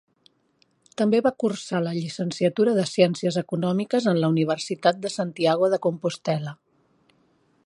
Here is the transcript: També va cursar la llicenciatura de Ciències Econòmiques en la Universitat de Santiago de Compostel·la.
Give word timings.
També 1.01 1.19
va 1.27 1.31
cursar 1.43 1.81
la 1.87 1.93
llicenciatura 1.97 2.75
de 2.79 2.87
Ciències 2.93 3.39
Econòmiques 3.45 4.11
en 4.15 4.23
la 4.25 4.33
Universitat 4.37 5.01
de 5.05 5.15
Santiago 5.21 5.73
de 5.77 5.83
Compostel·la. 5.89 6.61